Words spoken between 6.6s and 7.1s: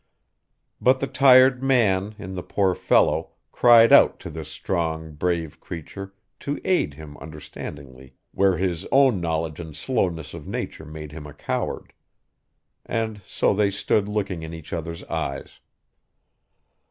aid